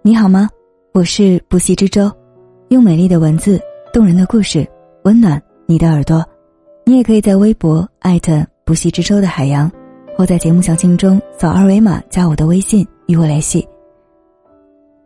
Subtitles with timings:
[0.00, 0.48] 你好吗？
[0.94, 2.10] 我是不息之舟，
[2.68, 3.60] 用美丽的文字、
[3.92, 4.66] 动人的故事
[5.02, 6.24] 温暖你的耳朵。
[6.86, 9.70] 你也可以在微博艾特不息之舟的海洋，
[10.16, 13.66] 或在节目详情中扫二维码加我的微信与我联系。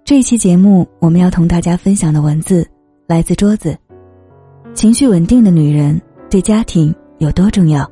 [0.04, 2.64] 这一期节目我们要同大家分享的文字
[3.06, 3.76] 来自桌子。
[4.74, 6.00] 情绪稳定的女人
[6.30, 7.90] 对家庭有多重要？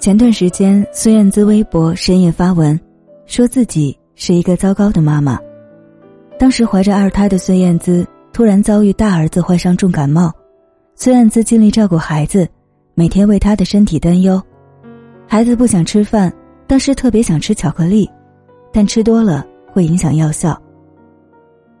[0.00, 2.80] 前段时间，孙燕姿微博深夜发文，
[3.26, 5.38] 说自己是一个糟糕的妈妈。
[6.38, 10.32] 当时怀着二胎的孙燕姿突然遭遇大儿子患上重感冒，
[10.94, 12.48] 孙燕姿尽力照顾孩子，
[12.94, 14.42] 每天为他的身体担忧。
[15.28, 16.32] 孩子不想吃饭，
[16.66, 18.10] 但是特别想吃巧克力，
[18.72, 20.58] 但吃多了会影响药效。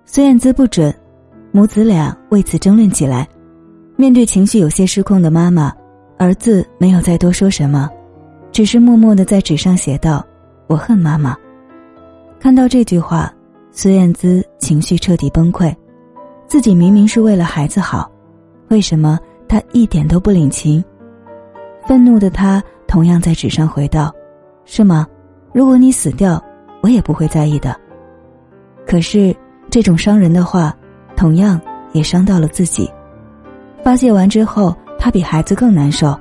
[0.04, 0.94] 孙燕姿不准，
[1.52, 3.26] 母子俩为此争论起来。
[3.96, 5.72] 面对情绪有些失控的妈妈，
[6.18, 7.88] 儿子没有再多说什么。
[8.60, 10.22] 只是默默的在纸上写道
[10.68, 11.34] ：“我恨妈妈。”
[12.38, 13.32] 看到这句话，
[13.72, 15.74] 孙燕姿情绪彻底崩溃。
[16.46, 18.12] 自己明明是为了孩子好，
[18.68, 20.84] 为什么她一点都不领情？
[21.86, 24.12] 愤怒的她同样在纸上回道
[24.66, 25.06] ：“是吗？
[25.54, 26.38] 如果你死掉，
[26.82, 27.74] 我也不会在意的。”
[28.86, 29.34] 可是
[29.70, 30.76] 这种伤人的话，
[31.16, 31.58] 同样
[31.92, 32.92] 也伤到了自己。
[33.82, 36.14] 发泄完之后，他比孩子更难受，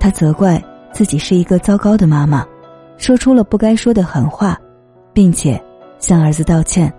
[0.00, 0.58] 他责怪。
[0.96, 2.42] 自己是一个糟糕的妈妈，
[2.96, 4.58] 说出了不该说的狠话，
[5.12, 5.62] 并且
[5.98, 6.90] 向儿子道歉。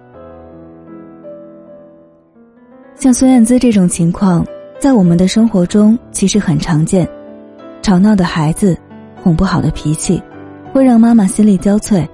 [2.94, 4.46] 像孙燕姿这种情况，
[4.80, 7.10] 在我们的生活中其实很常见。
[7.82, 8.78] 吵闹的孩子，
[9.24, 10.22] 哄不好的脾气，
[10.72, 12.08] 会让妈妈心力交瘁，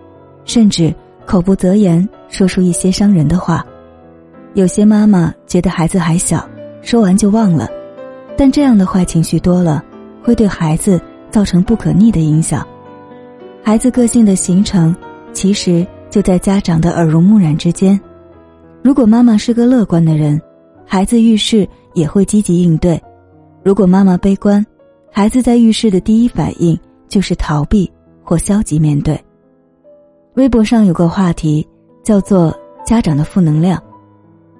[0.45, 0.95] 甚至
[1.25, 3.61] 口不择言，说出一些伤人的话。
[4.53, 6.49] 有些妈妈觉得孩子还小，
[6.81, 7.67] 说完就忘了，
[8.37, 9.83] 但这样的坏情绪多了，
[10.23, 10.97] 会对孩子。
[11.33, 12.63] 造成不可逆的影响，
[13.63, 14.95] 孩子个性的形成，
[15.33, 17.99] 其实就在家长的耳濡目染之间。
[18.83, 20.39] 如果妈妈是个乐观的人，
[20.85, 23.01] 孩子遇事也会积极应对；
[23.63, 24.63] 如果妈妈悲观，
[25.11, 27.91] 孩子在遇事的第一反应就是逃避
[28.23, 29.19] 或消极面对。
[30.35, 31.67] 微博上有个话题
[32.03, 32.55] 叫做
[32.85, 33.81] “家长的负能量”，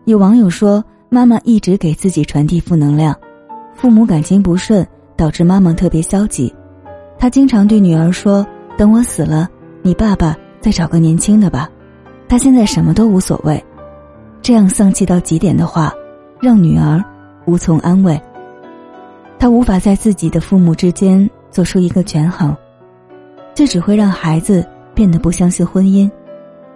[0.06, 3.16] 有网友说，妈妈一直给自己传递负能量，
[3.76, 4.84] 父母感情不顺，
[5.16, 6.52] 导致妈妈特别消极。
[7.24, 8.46] 他经常对女儿说
[8.78, 9.48] ：“等我死了，
[9.82, 11.70] 你爸爸再找个年轻的吧。”
[12.28, 13.64] 他现在什么都无所谓。
[14.42, 15.94] 这样丧气到极点的话，
[16.42, 17.02] 让女儿
[17.46, 18.22] 无从安慰。
[19.40, 22.54] 他无法在自己的父母之间做出一个权衡，
[23.54, 24.62] 这只会让孩子
[24.94, 26.12] 变得不相信婚姻，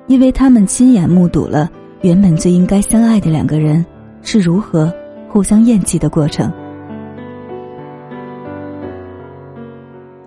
[0.08, 1.69] 因为他们亲眼目睹了
[2.03, 3.85] 原本最应该相爱的两个人
[4.22, 4.90] 是如何
[5.28, 6.50] 互相厌弃的过程。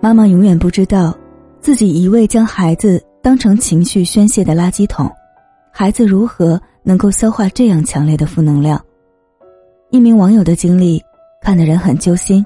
[0.03, 1.15] 妈妈永远不知道，
[1.59, 5.07] 自己一味将孩子当成情绪宣泄的垃圾桶，
[5.71, 8.83] 孩子如何能够消化这样强烈的负能量？
[9.91, 10.99] 一名网友的经历
[11.43, 12.43] 看得人很揪心。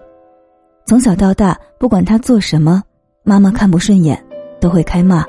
[0.86, 2.84] 从小到大，不管他做什么，
[3.24, 4.22] 妈妈看不顺眼
[4.60, 5.24] 都会开骂。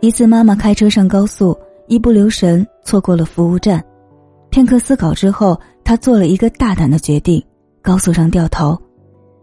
[0.00, 3.80] 一次，妈妈开车上高速，一不留神错过了服务站，
[4.50, 7.40] 片刻思考之后，他做了一个大胆的决定：
[7.80, 8.76] 高速上掉头。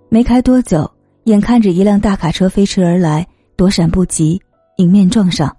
[0.10, 0.90] 没开多久。
[1.28, 3.28] 眼看着一辆大卡车飞驰而来，
[3.58, 4.42] 躲闪不及，
[4.78, 5.54] 迎面撞上，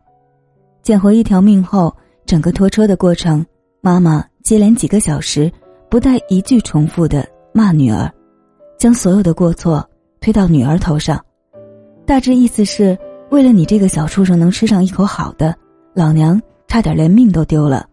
[0.82, 3.44] 捡回一条命后，整个拖车的过程，
[3.82, 5.52] 妈妈接连几个小时，
[5.90, 8.10] 不带一句重复的骂女儿，
[8.78, 9.86] 将所有的过错
[10.22, 11.22] 推到女儿头上，
[12.06, 12.96] 大致意思是
[13.30, 15.54] 为了你这个小畜生能吃上一口好的，
[15.94, 17.86] 老娘差点连命都丢了，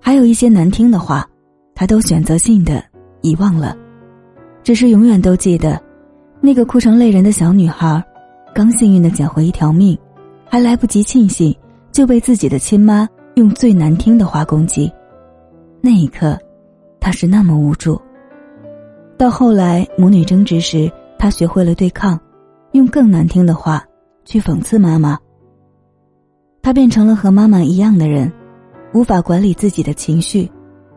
[0.00, 1.24] 还有一些难听的话，
[1.72, 2.82] 他都选择性的
[3.22, 3.76] 遗忘了，
[4.64, 5.85] 只是永远都记得。
[6.46, 8.00] 那个哭成泪人的小女孩，
[8.54, 9.98] 刚幸运的捡回一条命，
[10.48, 11.52] 还来不及庆幸，
[11.90, 14.88] 就被自己的亲妈用最难听的话攻击。
[15.80, 16.38] 那一刻，
[17.00, 18.00] 她是那么无助。
[19.18, 20.88] 到后来母女争执时，
[21.18, 22.16] 她学会了对抗，
[22.74, 23.84] 用更难听的话
[24.24, 25.18] 去讽刺妈妈。
[26.62, 28.32] 她变成了和妈妈一样的人，
[28.94, 30.48] 无法管理自己的情绪，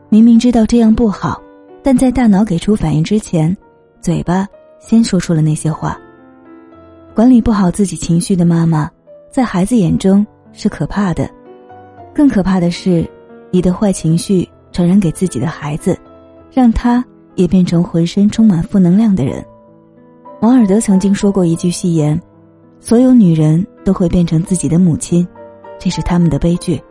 [0.09, 1.41] 明明知道这样不好，
[1.81, 3.57] 但在大脑给出反应之前，
[4.00, 4.47] 嘴巴。
[4.79, 5.97] 先说出了那些话。
[7.13, 8.89] 管理不好自己情绪的妈妈，
[9.29, 11.29] 在孩子眼中是可怕的。
[12.13, 13.07] 更可怕的是，
[13.51, 15.97] 你的坏情绪传染给自己的孩子，
[16.51, 17.03] 让他
[17.35, 19.45] 也变成浑身充满负能量的人。
[20.41, 22.19] 王尔德曾经说过一句戏言
[22.79, 25.27] ：“所有女人都会变成自己的母亲，
[25.77, 26.81] 这是他们的悲剧。”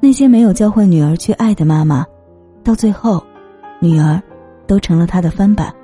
[0.00, 2.06] 那些没有教会女儿去爱的妈妈，
[2.62, 3.22] 到最后，
[3.80, 4.22] 女儿
[4.66, 5.74] 都成了她的翻版。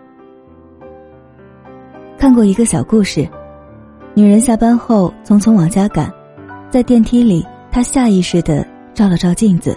[2.19, 3.29] 看过一个小故事，
[4.15, 6.11] 女人下班后匆匆往家赶，
[6.71, 9.77] 在电梯里，她下意识的照了照镜子，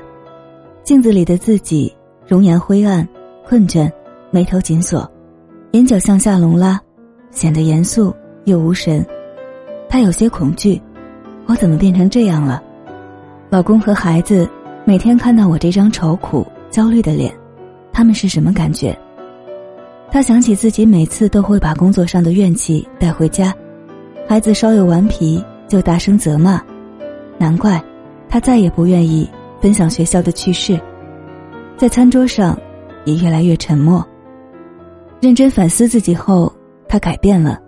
[0.82, 1.94] 镜子里的自己
[2.26, 3.06] 容颜灰暗、
[3.46, 3.92] 困倦，
[4.32, 5.10] 眉头紧锁，
[5.72, 6.80] 眼角向下隆拉，
[7.30, 8.16] 显得严肃
[8.46, 9.06] 又无神。
[9.90, 10.82] 她有些恐惧，
[11.46, 12.64] 我怎么变成这样了？
[13.50, 14.50] 老公和孩子
[14.86, 17.34] 每天看到我这张愁苦、焦虑的脸，
[17.92, 18.98] 他们是什么感觉？
[20.12, 23.54] 他想起自己每次都会把工作上的怨气带回家。
[24.28, 26.62] 孩子稍有顽皮就大声责骂，
[27.38, 27.82] 难怪
[28.28, 29.30] 他再也不愿意
[29.62, 30.80] 分享学校的趣事，
[31.78, 32.60] 在餐桌上
[33.06, 34.06] 也越来越沉默。
[35.22, 36.52] 认真反思自己后，
[36.88, 37.60] 他改变了，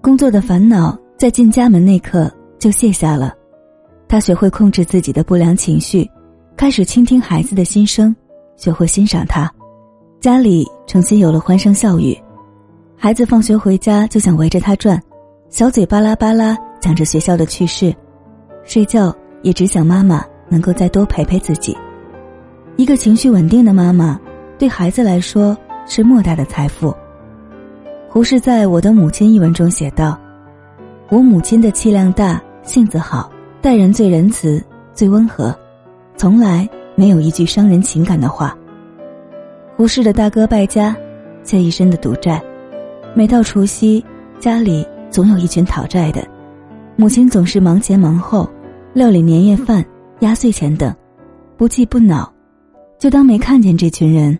[0.00, 3.34] 工作的烦恼在进家门那刻就卸下了。
[4.08, 6.08] 他学会控制自己的不良情绪，
[6.56, 8.14] 开始倾听孩子的心声，
[8.56, 9.52] 学会欣赏他。
[10.20, 12.18] 家里重新有了欢声笑语，
[12.96, 15.00] 孩子放学回家就想围着他转。
[15.48, 17.94] 小嘴巴拉巴拉讲着学校的趣事，
[18.64, 21.76] 睡觉也只想妈妈能够再多陪陪自己。
[22.74, 24.18] 一个情绪稳定的妈妈，
[24.58, 25.56] 对孩子来说
[25.86, 26.92] 是莫大的财富。
[28.08, 30.18] 胡适在我的母亲一文中写道
[31.10, 33.30] ：“我母亲的气量大，性子好，
[33.62, 34.60] 待人最仁慈、
[34.92, 35.56] 最温和，
[36.16, 38.52] 从来没有一句伤人情感的话。”
[39.78, 40.96] 胡适的大哥败家，
[41.44, 42.42] 欠一身的赌债，
[43.14, 44.04] 每到除夕，
[44.40, 44.84] 家里。
[45.08, 46.26] 总有一群讨债的，
[46.96, 48.50] 母亲总是忙前忙后，
[48.92, 49.82] 料理年夜饭、
[50.18, 50.94] 压岁钱等，
[51.56, 52.30] 不气不恼，
[52.98, 54.36] 就当没看见这群人。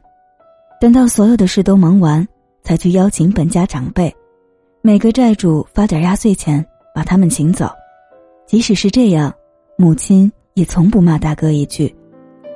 [0.78, 2.26] 等到所有的事都忙完，
[2.64, 4.12] 才去邀请本家长辈，
[4.82, 7.70] 每个债主发点压岁钱，把他们请走。
[8.44, 9.32] 即使是这样，
[9.78, 11.94] 母亲也从不骂大哥一句，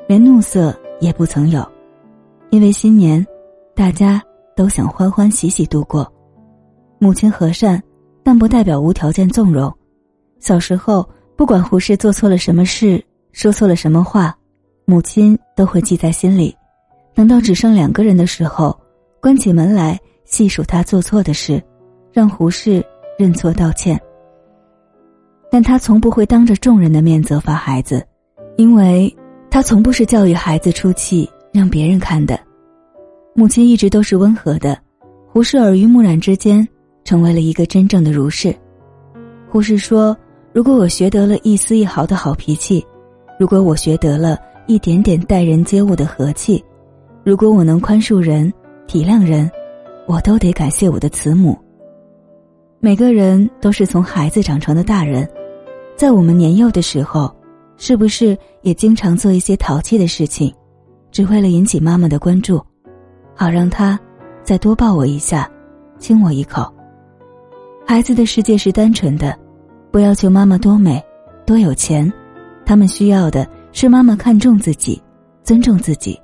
[0.07, 1.67] 连怒色也不曾有，
[2.53, 3.27] 因为新年，
[3.75, 4.23] 大家
[4.55, 6.07] 都想欢欢喜喜度过。
[7.01, 7.83] 母亲和善。
[8.25, 9.69] 但不代表无条件纵容。
[10.39, 11.05] 小时候，
[11.35, 14.33] 不管胡适做错了什么事，说错了什么话，
[14.85, 16.57] 母亲都会记在心里。
[17.17, 18.79] 等到只剩两个人的时候，
[19.21, 21.61] 关起门来细数他做错的事，
[22.13, 22.81] 让胡适
[23.19, 24.01] 认错道歉。
[25.51, 28.07] 但他从不会当着众人的面责罚孩子，
[28.57, 29.13] 因为
[29.51, 32.39] 他从不是教育孩子出气让别人看的。
[33.35, 34.79] 母亲一直都是温和的，
[35.29, 36.67] 胡适耳濡目染之间。
[37.05, 38.55] 成为了一个真正的儒士。
[39.51, 40.17] 胡适说
[40.55, 42.87] ：“如果我学得了一丝一毫的好脾气，
[43.41, 44.39] 如果我学得了
[44.69, 46.65] 一点点待人接物的和气，
[47.25, 48.53] 如果我能宽恕人、
[48.87, 49.51] 体谅人，
[50.07, 51.59] 我都得感谢我的慈母。
[52.79, 55.29] 每个人都是从孩子长成的大人，
[55.97, 57.35] 在我们年幼的时候，
[57.77, 60.55] 是不是也经常做一些淘气的事情，
[61.13, 62.61] 只为了引起妈妈的关注，
[63.37, 63.97] 好让她
[64.43, 65.49] 再多抱我一下，
[65.99, 66.69] 亲我一口？”
[67.87, 69.39] 孩子的世界是单纯的，
[69.91, 71.01] 不要求妈妈多美、
[71.45, 72.11] 多有钱，
[72.65, 75.01] 他们需要的是妈妈看重自己、
[75.45, 76.19] 尊重自己。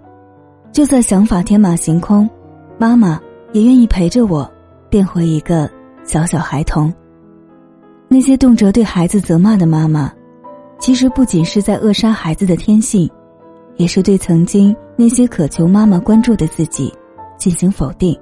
[0.72, 2.28] 就算想法天马行空，
[2.78, 3.20] 妈妈
[3.52, 4.50] 也愿意陪着我，
[4.88, 5.68] 变回一个
[6.04, 6.92] 小小孩童。
[8.06, 10.10] 那些动辄对孩子责骂的妈妈，
[10.78, 13.10] 其实不仅是在扼杀孩子的天性，
[13.78, 16.92] 也是对曾经那些渴求妈妈关注的自己
[17.38, 18.14] 进行否定。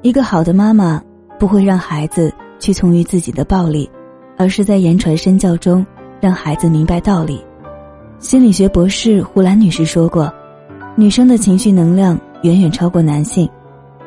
[0.00, 1.02] 一个好的妈妈。
[1.38, 3.88] 不会让孩子屈从于自己的暴力，
[4.36, 5.86] 而是在言传身教中
[6.20, 7.40] 让孩子明白道理。
[8.18, 10.34] 心理学博士胡兰女士说过
[10.98, 13.48] ：“女生的情绪能量远远超过男性。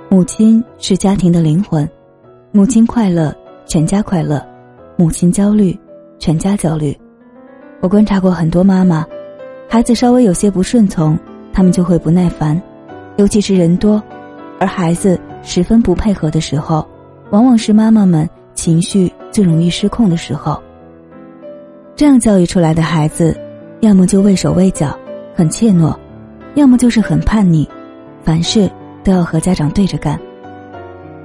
[0.10, 1.90] 母亲是家庭的灵魂，
[2.52, 3.34] 母亲快乐，
[3.66, 4.46] 全家快乐；
[4.98, 5.74] 母亲焦虑，
[6.20, 6.94] 全家焦虑。”
[7.80, 9.06] 我观察过很多妈妈，
[9.72, 11.18] 孩子稍微有些不顺从，
[11.54, 12.62] 他们就会不耐烦，
[13.16, 14.04] 尤其是人多，
[14.60, 16.86] 而孩子十分不配合的时候。
[17.30, 20.62] 往往是妈妈们情绪最容易失控的时候。
[21.96, 23.34] 这样教育出来的孩子，
[23.80, 24.94] 要么就畏手畏脚，
[25.34, 25.98] 很怯懦；
[26.56, 27.66] 要么就是很叛逆，
[28.26, 28.70] 凡事
[29.06, 30.20] 都要和家长对着干。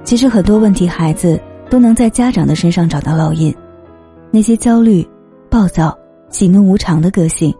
[0.04, 3.52] 其实很多问题，孩子都能在家长的身上找到烙印。
[4.30, 5.04] 那些焦虑、
[5.50, 5.98] 暴躁、
[6.28, 7.52] 喜怒无常的个性，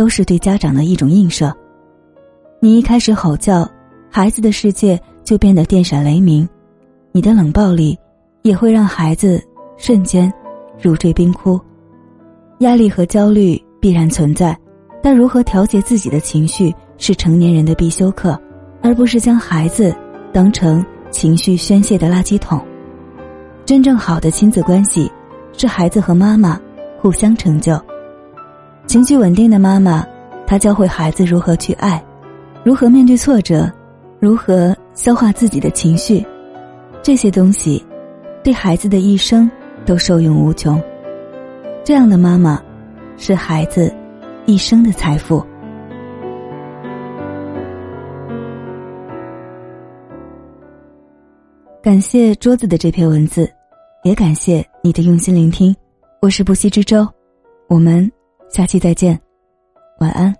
[0.00, 1.54] 都是对家长的一种映射。
[2.58, 3.70] 你一开始吼叫，
[4.08, 6.48] 孩子的世界就变得电闪雷鸣。
[7.12, 7.98] 你的冷暴力，
[8.40, 9.38] 也会让孩子
[9.76, 10.32] 瞬间
[10.80, 11.60] 如坠冰窟。
[12.60, 14.58] 压力和焦虑必然存在，
[15.02, 18.40] 但如何调节自己的情绪是成年人的必修课，
[18.80, 19.94] 而不是将孩子
[20.32, 22.58] 当成情绪宣泄的垃圾桶。
[23.66, 25.12] 真正好的亲子关系，
[25.52, 26.58] 是孩子和妈妈
[26.98, 27.78] 互相成就。
[28.90, 30.04] 情绪稳定的妈妈，
[30.44, 32.04] 她教会孩子如何去爱，
[32.64, 33.70] 如何面对挫折，
[34.18, 36.26] 如何消化自己的情绪。
[37.00, 37.86] 这些东西，
[38.42, 39.48] 对孩子的一生
[39.86, 40.82] 都受用无穷。
[41.84, 42.60] 这样的妈妈，
[43.16, 43.94] 是孩子
[44.44, 45.40] 一生的财富。
[51.80, 53.48] 感谢桌子的这篇文字，
[54.02, 55.72] 也感谢你的用心聆听。
[56.20, 57.06] 我是不息之舟，
[57.68, 58.10] 我们
[58.50, 59.18] 下期再见，
[60.00, 60.39] 晚安。